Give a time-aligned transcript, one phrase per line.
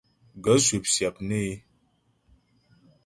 [0.43, 1.55] Gaə̂ swɔp syap nê é.